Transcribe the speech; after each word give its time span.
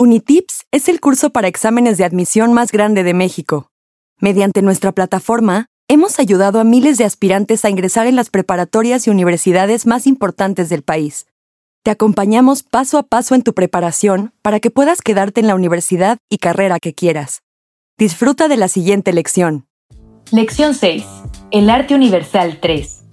Unitips 0.00 0.66
es 0.72 0.88
el 0.88 1.00
curso 1.00 1.30
para 1.30 1.46
exámenes 1.46 1.98
de 1.98 2.04
admisión 2.04 2.52
más 2.52 2.72
grande 2.72 3.04
de 3.04 3.14
México. 3.14 3.70
Mediante 4.18 4.60
nuestra 4.60 4.90
plataforma, 4.90 5.66
hemos 5.86 6.18
ayudado 6.18 6.58
a 6.58 6.64
miles 6.64 6.98
de 6.98 7.04
aspirantes 7.04 7.64
a 7.64 7.70
ingresar 7.70 8.08
en 8.08 8.16
las 8.16 8.28
preparatorias 8.28 9.06
y 9.06 9.10
universidades 9.10 9.86
más 9.86 10.08
importantes 10.08 10.68
del 10.68 10.82
país. 10.82 11.26
Te 11.84 11.92
acompañamos 11.92 12.64
paso 12.64 12.98
a 12.98 13.04
paso 13.04 13.36
en 13.36 13.42
tu 13.42 13.54
preparación 13.54 14.32
para 14.42 14.58
que 14.58 14.70
puedas 14.70 15.00
quedarte 15.00 15.40
en 15.40 15.46
la 15.46 15.54
universidad 15.54 16.18
y 16.28 16.38
carrera 16.38 16.80
que 16.80 16.92
quieras. 16.92 17.42
Disfruta 17.96 18.48
de 18.48 18.56
la 18.56 18.66
siguiente 18.66 19.12
lección. 19.12 19.68
Lección 20.32 20.74
6. 20.74 21.04
El 21.52 21.70
arte 21.70 21.94
universal 21.94 22.58
3. 22.60 23.04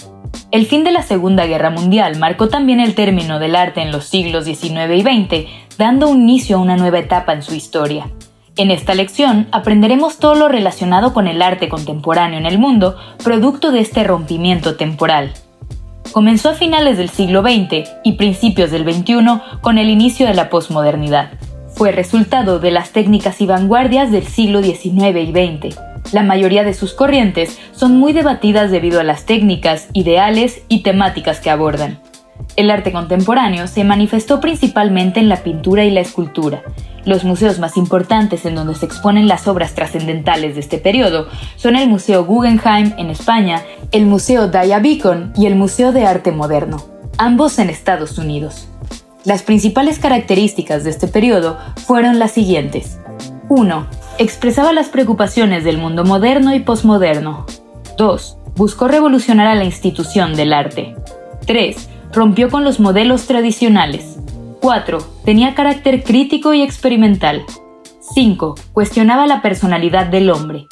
El 0.50 0.66
fin 0.66 0.84
de 0.84 0.92
la 0.92 1.04
Segunda 1.04 1.46
Guerra 1.46 1.70
Mundial 1.70 2.18
marcó 2.18 2.50
también 2.50 2.80
el 2.80 2.96
término 2.96 3.40
del 3.40 3.56
arte 3.56 3.82
en 3.82 3.92
los 3.92 4.06
siglos 4.06 4.46
XIX 4.46 4.92
y 4.96 5.02
XX, 5.02 5.48
dando 5.82 6.14
inicio 6.14 6.58
a 6.58 6.60
una 6.60 6.78
nueva 6.78 7.00
etapa 7.00 7.34
en 7.34 7.42
su 7.42 7.56
historia. 7.56 8.08
En 8.56 8.70
esta 8.70 8.94
lección 8.94 9.48
aprenderemos 9.52 10.20
todo 10.20 10.36
lo 10.36 10.48
relacionado 10.48 11.12
con 11.12 11.28
el 11.28 11.42
arte 11.42 11.70
contemporáneo 11.70 12.38
en 12.38 12.46
el 12.46 12.60
mundo, 12.60 12.98
producto 13.24 13.72
de 13.72 13.80
este 13.80 14.04
rompimiento 14.04 14.76
temporal. 14.76 15.34
Comenzó 16.12 16.50
a 16.50 16.54
finales 16.54 17.00
del 17.00 17.10
siglo 17.10 17.42
XX 17.42 17.90
y 18.04 18.12
principios 18.12 18.70
del 18.70 18.84
XXI 18.84 19.42
con 19.62 19.80
el 19.80 19.90
inicio 19.90 20.28
de 20.28 20.36
la 20.36 20.52
posmodernidad. 20.52 21.32
Fue 21.74 21.92
resultado 21.92 22.60
de 22.60 22.70
las 22.70 22.92
técnicas 22.92 23.42
y 23.42 23.48
vanguardias 23.48 24.12
del 24.12 24.28
siglo 24.28 24.62
XIX 24.62 25.18
y 25.18 25.32
XX 25.32 25.80
la 26.12 26.24
mayoría 26.24 26.64
de 26.66 26.74
sus 26.74 26.94
corrientes 26.94 27.58
son 27.74 27.98
muy 27.98 28.12
debatidas 28.12 28.70
debido 28.70 29.00
a 29.00 29.04
las 29.04 29.26
técnicas, 29.26 29.88
ideales 29.94 30.62
y 30.68 30.84
temáticas 30.84 31.40
que 31.40 31.50
abordan. 31.50 32.00
El 32.56 32.70
arte 32.70 32.92
contemporáneo 32.92 33.68
se 33.68 33.84
manifestó 33.84 34.40
principalmente 34.40 35.20
en 35.20 35.30
la 35.30 35.38
pintura 35.38 35.86
y 35.86 35.92
la 35.92 36.02
escultura. 36.02 36.64
Los 37.06 37.24
museos 37.24 37.60
más 37.60 37.78
importantes 37.78 38.46
en 38.46 38.56
donde 38.56 38.76
se 38.76 38.86
exponen 38.86 39.28
las 39.28 39.48
obras 39.48 39.74
trascendentales 39.74 40.56
de 40.56 40.60
este 40.60 40.78
periodo 40.78 41.28
son 41.56 41.76
el 41.76 41.90
Museo 41.90 42.26
Guggenheim 42.26 42.94
en 42.98 43.10
España, 43.10 43.64
el 43.92 44.06
Museo 44.06 44.48
Daya 44.48 44.80
Beacon 44.80 45.34
y 45.36 45.48
el 45.48 45.56
Museo 45.56 45.92
de 45.92 46.06
Arte 46.06 46.32
Moderno, 46.32 46.84
ambos 47.18 47.58
en 47.58 47.70
Estados 47.70 48.18
Unidos. 48.18 48.68
Las 49.24 49.44
principales 49.44 50.00
características 50.00 50.84
de 50.84 50.90
este 50.90 51.08
periodo 51.08 51.58
fueron 51.76 52.20
las 52.20 52.32
siguientes. 52.32 53.00
1 53.50 54.02
expresaba 54.18 54.72
las 54.72 54.90
preocupaciones 54.90 55.64
del 55.64 55.78
mundo 55.78 56.04
moderno 56.04 56.54
y 56.54 56.60
posmoderno. 56.60 57.46
2. 57.98 58.38
Buscó 58.56 58.88
revolucionar 58.88 59.48
a 59.48 59.56
la 59.56 59.64
institución 59.64 60.36
del 60.36 60.54
arte. 60.54 60.96
3. 61.48 61.90
Rompió 62.14 62.50
con 62.50 62.66
los 62.66 62.82
modelos 62.82 63.26
tradicionales. 63.26 64.18
4. 64.62 65.00
Tenía 65.24 65.56
carácter 65.56 66.04
crítico 66.04 66.54
y 66.54 66.62
experimental. 66.62 67.44
5. 68.14 68.56
Cuestionaba 68.74 69.28
la 69.28 69.42
personalidad 69.42 70.08
del 70.08 70.30
hombre. 70.30 70.68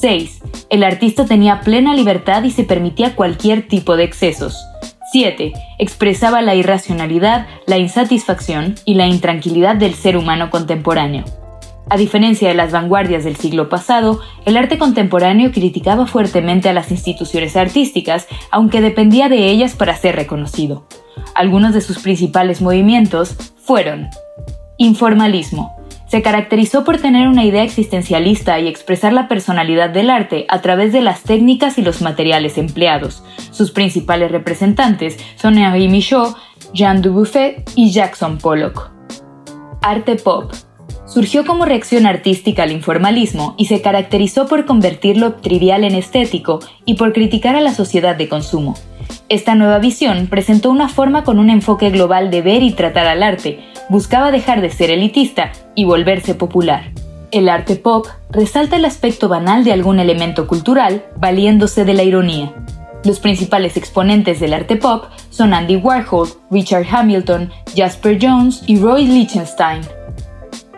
6. 0.00 0.42
El 0.70 0.82
artista 0.84 1.26
tenía 1.26 1.60
plena 1.60 1.94
libertad 1.94 2.42
y 2.44 2.50
se 2.50 2.64
permitía 2.64 3.14
cualquier 3.14 3.68
tipo 3.68 3.96
de 3.96 4.04
excesos. 4.04 4.56
7. 5.12 5.52
Expresaba 5.78 6.40
la 6.40 6.54
irracionalidad, 6.54 7.46
la 7.66 7.76
insatisfacción 7.76 8.74
y 8.86 8.94
la 8.94 9.06
intranquilidad 9.06 9.76
del 9.76 9.94
ser 9.94 10.16
humano 10.16 10.50
contemporáneo. 10.50 11.24
A 11.90 11.96
diferencia 11.96 12.48
de 12.48 12.54
las 12.54 12.72
vanguardias 12.72 13.24
del 13.24 13.36
siglo 13.36 13.68
pasado, 13.68 14.20
el 14.44 14.56
arte 14.56 14.78
contemporáneo 14.78 15.52
criticaba 15.52 16.06
fuertemente 16.06 16.68
a 16.68 16.74
las 16.74 16.90
instituciones 16.90 17.56
artísticas, 17.56 18.28
aunque 18.50 18.82
dependía 18.82 19.28
de 19.28 19.46
ellas 19.46 19.74
para 19.74 19.96
ser 19.96 20.16
reconocido. 20.16 20.86
Algunos 21.34 21.72
de 21.72 21.80
sus 21.80 21.98
principales 21.98 22.60
movimientos 22.60 23.36
fueron 23.56 24.08
Informalismo. 24.76 25.76
Se 26.06 26.22
caracterizó 26.22 26.84
por 26.84 26.98
tener 26.98 27.26
una 27.26 27.44
idea 27.44 27.64
existencialista 27.64 28.60
y 28.60 28.68
expresar 28.68 29.12
la 29.12 29.26
personalidad 29.26 29.90
del 29.90 30.08
arte 30.08 30.46
a 30.48 30.60
través 30.62 30.92
de 30.92 31.00
las 31.00 31.22
técnicas 31.22 31.78
y 31.78 31.82
los 31.82 32.00
materiales 32.00 32.58
empleados. 32.58 33.24
Sus 33.50 33.72
principales 33.72 34.30
representantes 34.30 35.18
son 35.36 35.58
Henri 35.58 35.88
Michaud, 35.88 36.34
Jean 36.72 37.02
Dubuffet 37.02 37.68
y 37.74 37.90
Jackson 37.90 38.38
Pollock. 38.38 38.90
Arte 39.82 40.16
pop 40.16 40.52
surgió 41.08 41.44
como 41.44 41.64
reacción 41.64 42.06
artística 42.06 42.62
al 42.62 42.72
informalismo 42.72 43.54
y 43.56 43.66
se 43.66 43.80
caracterizó 43.80 44.46
por 44.46 44.66
convertirlo 44.66 45.34
trivial 45.34 45.84
en 45.84 45.94
estético 45.94 46.60
y 46.84 46.94
por 46.94 47.12
criticar 47.12 47.56
a 47.56 47.60
la 47.60 47.74
sociedad 47.74 48.16
de 48.16 48.28
consumo. 48.28 48.76
Esta 49.28 49.54
nueva 49.54 49.78
visión 49.78 50.26
presentó 50.28 50.70
una 50.70 50.88
forma 50.88 51.24
con 51.24 51.38
un 51.38 51.50
enfoque 51.50 51.90
global 51.90 52.30
de 52.30 52.42
ver 52.42 52.62
y 52.62 52.72
tratar 52.72 53.06
al 53.06 53.22
arte, 53.22 53.60
buscaba 53.88 54.30
dejar 54.30 54.60
de 54.60 54.70
ser 54.70 54.90
elitista 54.90 55.52
y 55.74 55.84
volverse 55.84 56.34
popular. 56.34 56.92
El 57.30 57.48
arte 57.48 57.76
pop 57.76 58.06
resalta 58.30 58.76
el 58.76 58.84
aspecto 58.84 59.28
banal 59.28 59.64
de 59.64 59.72
algún 59.72 59.98
elemento 60.00 60.46
cultural, 60.46 61.04
valiéndose 61.16 61.84
de 61.84 61.94
la 61.94 62.02
ironía. 62.02 62.52
Los 63.04 63.20
principales 63.20 63.76
exponentes 63.76 64.40
del 64.40 64.54
arte 64.54 64.76
pop 64.76 65.04
son 65.30 65.52
Andy 65.52 65.76
Warhol, 65.76 66.28
Richard 66.50 66.86
Hamilton, 66.90 67.50
Jasper 67.76 68.18
Jones 68.20 68.62
y 68.66 68.78
Roy 68.78 69.06
Lichtenstein. 69.06 69.97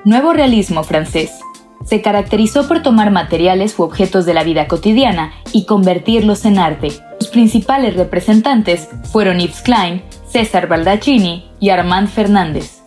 Nuevo 0.07 0.33
realismo 0.33 0.83
francés. 0.83 1.41
Se 1.85 2.01
caracterizó 2.01 2.67
por 2.67 2.83
tomar 2.83 3.11
materiales 3.11 3.79
u 3.79 3.83
objetos 3.83 4.25
de 4.25 4.33
la 4.33 4.45
vida 4.45 4.67
cotidiana 4.67 5.35
y 5.53 5.67
convertirlos 5.67 6.47
en 6.47 6.59
arte. 6.59 6.91
Sus 7.19 7.29
principales 7.29 7.97
representantes 7.97 8.89
fueron 9.13 9.41
Yves 9.41 9.61
Klein, 9.61 10.03
César 10.27 10.69
Baldacchini 10.69 11.51
y 11.61 11.69
Armand 11.69 12.09
Fernández. 12.09 12.81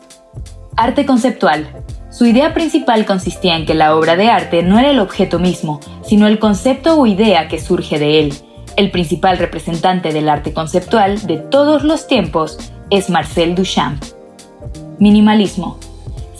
Arte 0.75 1.05
conceptual. 1.05 1.83
Su 2.09 2.25
idea 2.25 2.55
principal 2.55 3.05
consistía 3.05 3.57
en 3.57 3.67
que 3.67 3.75
la 3.75 3.95
obra 3.95 4.15
de 4.15 4.29
arte 4.29 4.63
no 4.63 4.79
era 4.79 4.89
el 4.89 4.99
objeto 4.99 5.37
mismo, 5.37 5.81
sino 6.03 6.25
el 6.25 6.39
concepto 6.39 6.99
o 6.99 7.05
idea 7.05 7.47
que 7.47 7.59
surge 7.59 7.99
de 7.99 8.21
él. 8.21 8.33
El 8.75 8.89
principal 8.89 9.37
representante 9.37 10.13
del 10.13 10.29
arte 10.29 10.51
conceptual 10.51 11.27
de 11.27 11.37
todos 11.37 11.83
los 11.83 12.07
tiempos 12.07 12.57
es 12.89 13.11
Marcel 13.11 13.53
Duchamp. 13.53 14.03
Minimalismo 14.97 15.77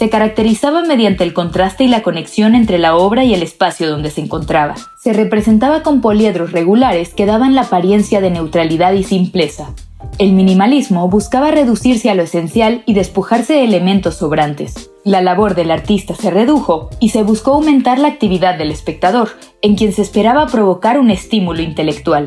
se 0.04 0.10
caracterizaba 0.10 0.84
mediante 0.84 1.24
el 1.24 1.32
contraste 1.34 1.86
y 1.86 1.88
la 1.88 2.04
conexión 2.04 2.56
entre 2.56 2.78
la 2.78 2.98
obra 2.98 3.24
y 3.24 3.34
el 3.34 3.42
espacio 3.42 3.90
donde 3.90 4.12
se 4.12 4.20
encontraba. 4.20 4.76
Se 4.98 5.14
representaba 5.14 5.82
con 5.82 6.02
poliedros 6.02 6.52
regulares 6.52 7.14
que 7.14 7.26
daban 7.26 7.56
la 7.56 7.62
apariencia 7.62 8.20
de 8.20 8.30
neutralidad 8.30 8.92
y 8.92 9.06
simpleza. 9.06 9.70
El 10.18 10.34
minimalismo 10.34 11.08
buscaba 11.08 11.52
reducirse 11.52 12.10
a 12.10 12.16
lo 12.16 12.24
esencial 12.24 12.84
y 12.86 12.96
despojarse 12.96 13.54
de 13.54 13.64
elementos 13.64 14.16
sobrantes. 14.16 14.92
La 15.06 15.22
labor 15.22 15.56
del 15.56 15.72
artista 15.72 16.16
se 16.16 16.32
redujo 16.32 16.90
y 17.00 17.12
se 17.12 17.24
buscó 17.24 17.54
aumentar 17.54 17.98
la 17.98 18.10
actividad 18.10 18.58
del 18.58 18.72
espectador, 18.72 19.30
en 19.62 19.78
quien 19.78 19.94
se 19.94 20.02
esperaba 20.02 20.48
provocar 20.48 21.00
un 21.00 21.12
estímulo 21.12 21.62
intelectual. 21.62 22.26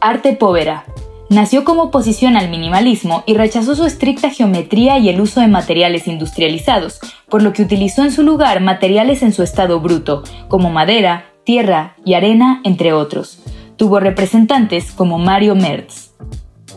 Arte 0.00 0.32
povera 0.32 0.84
Nació 1.30 1.62
como 1.64 1.84
oposición 1.84 2.38
al 2.38 2.48
minimalismo 2.48 3.22
y 3.26 3.34
rechazó 3.34 3.74
su 3.74 3.84
estricta 3.84 4.30
geometría 4.30 4.98
y 4.98 5.10
el 5.10 5.20
uso 5.20 5.40
de 5.40 5.48
materiales 5.48 6.08
industrializados, 6.08 7.00
por 7.28 7.42
lo 7.42 7.52
que 7.52 7.62
utilizó 7.62 8.02
en 8.02 8.12
su 8.12 8.22
lugar 8.22 8.62
materiales 8.62 9.22
en 9.22 9.34
su 9.34 9.42
estado 9.42 9.78
bruto, 9.80 10.22
como 10.48 10.70
madera, 10.70 11.26
tierra 11.44 11.96
y 12.02 12.14
arena, 12.14 12.62
entre 12.64 12.94
otros. 12.94 13.40
Tuvo 13.76 14.00
representantes 14.00 14.90
como 14.90 15.18
Mario 15.18 15.54
Merz. 15.54 16.12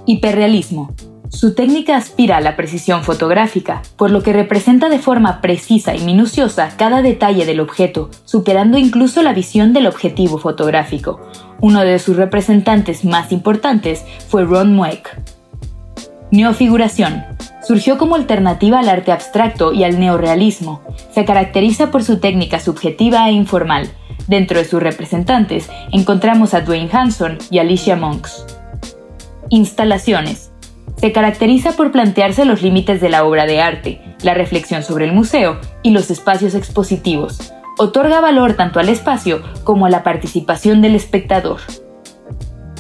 Hiperrealismo. 0.06 0.94
Su 1.30 1.56
técnica 1.56 1.96
aspira 1.96 2.36
a 2.38 2.42
la 2.42 2.58
precisión 2.58 3.06
fotográfica, 3.06 3.82
por 3.96 4.12
lo 4.12 4.22
que 4.22 4.34
representa 4.34 4.90
de 4.90 5.00
forma 5.00 5.40
precisa 5.40 5.96
y 5.96 6.04
minuciosa 6.04 6.76
cada 6.76 7.02
detalle 7.02 7.46
del 7.46 7.62
objeto, 7.62 8.10
superando 8.26 8.78
incluso 8.78 9.22
la 9.22 9.32
visión 9.32 9.72
del 9.72 9.88
objetivo 9.88 10.38
fotográfico. 10.40 11.22
Uno 11.62 11.82
de 11.82 12.00
sus 12.00 12.18
representantes 12.18 13.06
más 13.06 13.32
importantes 13.32 14.04
fue 14.28 14.44
Ron 14.46 14.76
Mueck. 14.76 15.16
Neofiguración. 16.32 17.24
Surgió 17.62 18.00
como 18.00 18.16
alternativa 18.16 18.80
al 18.80 18.90
arte 18.90 19.12
abstracto 19.12 19.72
y 19.72 19.84
al 19.84 20.00
neorealismo. 20.00 20.82
Se 21.14 21.24
caracteriza 21.24 21.92
por 21.92 22.04
su 22.04 22.20
técnica 22.20 22.60
subjetiva 22.60 23.30
e 23.30 23.34
informal. 23.34 23.92
Dentro 24.28 24.58
de 24.58 24.66
sus 24.66 24.82
representantes 24.82 25.70
encontramos 25.92 26.56
a 26.56 26.62
Dwayne 26.62 26.90
Hanson 26.92 27.38
y 27.52 27.60
Alicia 27.60 27.96
Monks. 27.96 28.44
Instalaciones 29.50 30.52
se 30.96 31.12
caracteriza 31.12 31.74
por 31.74 31.92
plantearse 31.92 32.46
los 32.46 32.62
límites 32.62 33.02
de 33.02 33.10
la 33.10 33.24
obra 33.24 33.46
de 33.46 33.62
arte, 33.62 34.02
la 34.24 34.34
reflexión 34.34 34.84
sobre 34.84 35.06
el 35.06 35.14
museo 35.14 35.60
y 35.84 35.92
los 35.92 36.12
espacios 36.12 36.56
expositivos. 36.56 37.54
Otorga 37.78 38.20
valor 38.20 38.54
tanto 38.54 38.80
al 38.80 38.90
espacio 38.90 39.42
como 39.64 39.86
a 39.86 39.90
la 39.90 40.04
participación 40.04 40.82
del 40.82 40.96
espectador. 40.96 41.60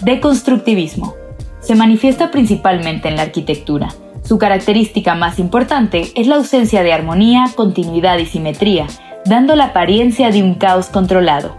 Deconstructivismo. 0.03 1.15
Se 1.61 1.75
manifiesta 1.75 2.29
principalmente 2.29 3.07
en 3.07 3.15
la 3.15 3.23
arquitectura. 3.23 3.89
Su 4.23 4.37
característica 4.37 5.15
más 5.15 5.39
importante 5.39 6.11
es 6.15 6.27
la 6.27 6.35
ausencia 6.35 6.83
de 6.83 6.93
armonía, 6.93 7.45
continuidad 7.55 8.17
y 8.17 8.25
simetría, 8.25 8.87
dando 9.25 9.55
la 9.55 9.65
apariencia 9.65 10.29
de 10.29 10.43
un 10.43 10.55
caos 10.55 10.87
controlado. 10.87 11.55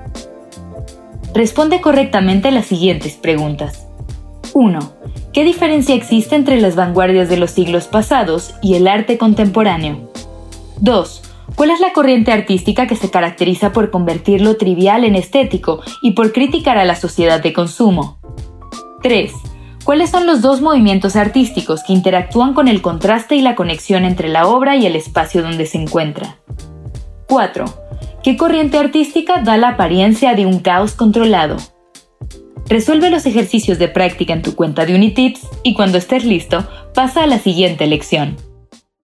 Responde 1.34 1.81
correctamente 1.81 2.49
a 2.49 2.52
las 2.52 2.67
siguientes 2.67 3.14
preguntas. 3.14 3.87
1. 4.55 4.79
¿Qué 5.32 5.44
diferencia 5.44 5.94
existe 5.94 6.37
entre 6.37 6.61
las 6.61 6.76
vanguardias 6.76 7.31
de 7.31 7.38
los 7.38 7.50
siglos 7.52 7.87
pasados 7.87 8.55
y 8.61 8.75
el 8.75 8.87
arte 8.87 9.17
contemporáneo? 9.17 10.11
2. 10.81 11.31
¿Cuál 11.55 11.71
es 11.71 11.81
la 11.81 11.93
corriente 11.93 12.33
artística 12.33 12.87
que 12.87 12.97
se 12.97 13.11
caracteriza 13.11 13.73
por 13.73 13.91
convertir 13.91 14.41
lo 14.41 14.56
trivial 14.56 15.05
en 15.05 15.15
estético 15.15 15.81
y 16.03 16.12
por 16.12 16.33
criticar 16.33 16.79
a 16.79 16.85
la 16.85 16.97
sociedad 16.97 17.43
de 17.43 17.53
consumo? 17.53 18.19
3. 19.03 19.33
¿Cuáles 19.85 20.11
son 20.11 20.27
los 20.27 20.43
dos 20.43 20.61
movimientos 20.61 21.17
artísticos 21.17 21.83
que 21.85 21.93
interactúan 21.93 22.55
con 22.55 22.69
el 22.69 22.83
contraste 22.83 23.35
y 23.35 23.43
la 23.43 23.56
conexión 23.56 24.05
entre 24.05 24.29
la 24.29 24.47
obra 24.47 24.77
y 24.77 24.87
el 24.87 24.94
espacio 24.94 25.43
donde 25.43 25.67
se 25.67 25.79
encuentra? 25.79 26.39
4. 27.29 27.65
¿Qué 28.23 28.37
corriente 28.37 28.79
artística 28.79 29.43
da 29.43 29.56
la 29.56 29.71
apariencia 29.71 30.35
de 30.35 30.47
un 30.47 30.61
caos 30.61 30.93
controlado? 30.93 31.56
Resuelve 32.69 33.11
los 33.11 33.27
ejercicios 33.27 33.79
de 33.79 33.89
práctica 33.89 34.33
en 34.33 34.43
tu 34.43 34.55
cuenta 34.55 34.87
de 34.87 34.94
Unitips 34.94 35.41
y 35.65 35.75
cuando 35.75 35.99
estés 35.99 36.25
listo, 36.25 36.67
pasa 36.94 37.25
a 37.25 37.27
la 37.27 37.39
siguiente 37.39 37.87
lección. 37.89 38.37